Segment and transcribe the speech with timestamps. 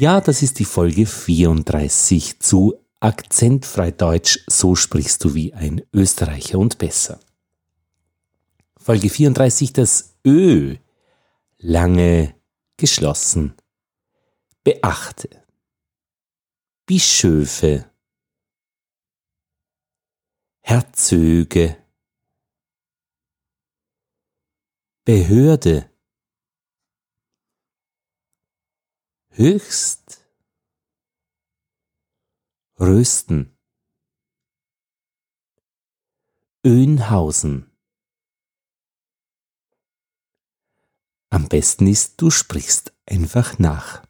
[0.00, 6.58] Ja, das ist die Folge 34 zu Akzentfrei Deutsch, so sprichst du wie ein Österreicher
[6.58, 7.20] und besser.
[8.78, 10.76] Folge 34, das Ö,
[11.58, 12.34] lange
[12.78, 13.52] geschlossen.
[14.64, 15.28] Beachte.
[16.86, 17.84] Bischöfe.
[20.62, 21.76] Herzöge.
[25.04, 25.89] Behörde.
[29.40, 30.22] Höchst.
[32.78, 33.56] Rösten.
[36.62, 37.70] Önhausen.
[41.30, 44.06] Am besten ist, du sprichst einfach nach.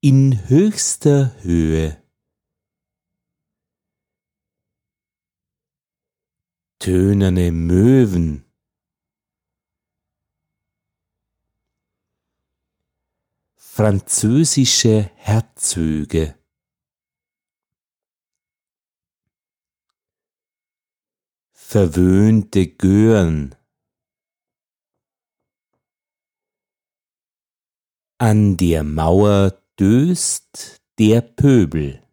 [0.00, 2.00] In höchster Höhe
[6.88, 8.46] tönerne Möwen
[13.56, 16.34] französische Herzöge
[21.52, 23.54] verwöhnte Gören.
[28.16, 32.07] An der Mauer döst der Pöbel.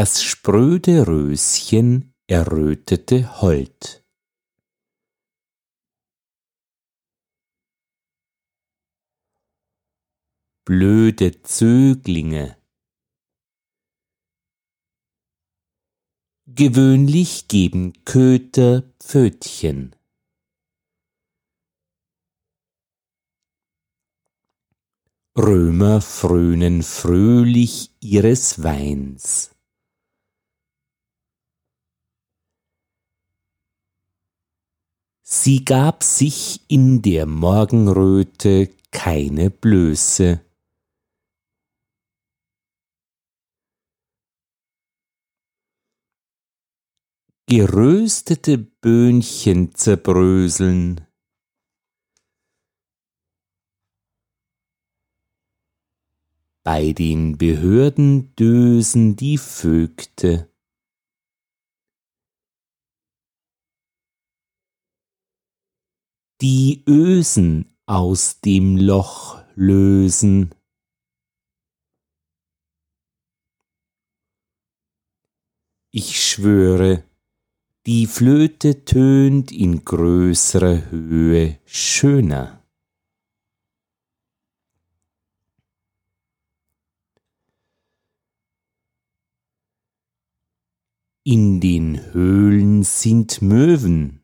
[0.00, 4.02] Das spröde Röschen errötete hold.
[10.64, 12.56] Blöde Zöglinge
[16.46, 19.94] Gewöhnlich geben Köter Pfötchen.
[25.36, 29.59] Römer frönen fröhlich ihres Weins.
[35.32, 40.40] Sie gab sich in der Morgenröte keine Blöße.
[47.46, 51.00] geröstete Böhnchen zerbröseln.
[56.62, 60.49] Bei den Behörden dösen die Vögte.
[66.40, 70.54] Die Ösen aus dem Loch lösen.
[75.90, 77.04] Ich schwöre,
[77.84, 82.64] die Flöte tönt in größerer Höhe schöner.
[91.22, 94.19] In den Höhlen sind Möwen.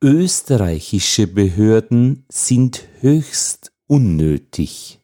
[0.00, 5.00] Österreichische Behörden sind höchst unnötig.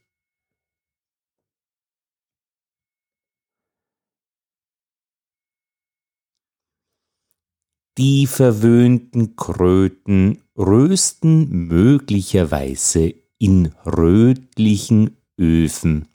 [7.99, 16.14] Die verwöhnten Kröten rösten möglicherweise in rötlichen Öfen.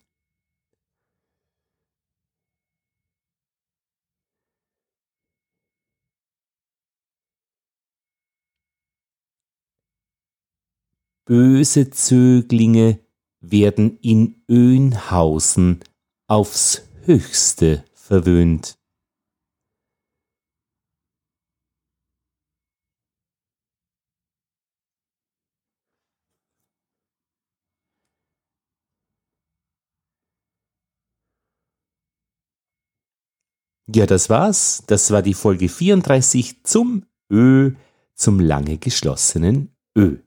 [11.30, 12.98] Böse Zöglinge
[13.40, 15.80] werden in Önhausen
[16.26, 18.80] aufs höchste verwöhnt.
[33.86, 34.84] Ja, das war's.
[34.88, 37.76] Das war die Folge 34 zum Ö,
[38.16, 40.18] zum lange geschlossenen Ö.